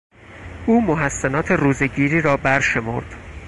[0.65, 3.15] او محسنات روزهگیری را برشمرد.